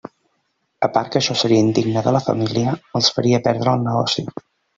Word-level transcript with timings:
A 0.87 0.87
part 0.95 1.11
que 1.15 1.19
això 1.19 1.35
seria 1.41 1.65
indigne 1.65 2.03
de 2.07 2.13
la 2.15 2.21
família, 2.29 2.75
els 3.01 3.11
faria 3.19 3.43
perdre 3.51 3.77
el 3.77 3.87
negoci! 3.91 4.27